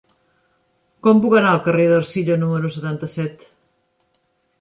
Com 1.07 1.19
puc 1.25 1.35
anar 1.39 1.51
al 1.55 1.61
carrer 1.67 1.85
d'Ercilla 1.91 2.39
número 2.45 2.71
setanta-set? 2.77 3.45